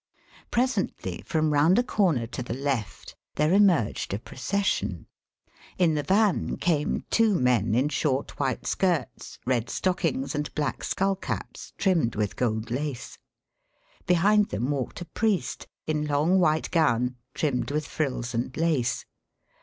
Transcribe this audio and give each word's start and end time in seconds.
Presently, 0.49 1.21
from 1.27 1.53
round 1.53 1.77
a 1.77 1.83
corner 1.83 2.25
to 2.25 2.41
the 2.41 2.55
left, 2.55 3.15
there 3.35 3.53
emerged 3.53 4.15
a 4.15 4.17
procession. 4.17 5.05
In 5.77 5.93
the 5.93 6.01
van 6.01 6.57
came 6.57 7.05
two 7.11 7.39
men, 7.39 7.75
in 7.75 7.87
short 7.87 8.39
white 8.39 8.65
skirts, 8.65 9.37
red 9.45 9.67
stockings^ 9.67 10.33
and 10.33 10.51
black 10.55 10.83
skull 10.83 11.15
caps 11.15 11.73
trimmed 11.77 12.15
with 12.15 12.35
gold 12.35 12.71
lace. 12.71 13.19
Behind 14.07 14.49
them 14.49 14.71
walked 14.71 15.01
a 15.01 15.05
priest, 15.05 15.67
in 15.85 16.07
long 16.07 16.39
white 16.39 16.71
gown, 16.71 17.17
trimmed 17.35 17.69
with 17.69 17.85
frills 17.85 18.33
and 18.33 18.57
lace. 18.57 19.05